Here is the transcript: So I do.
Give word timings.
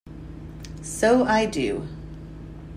So 0.81 1.25
I 1.25 1.45
do. 1.45 1.87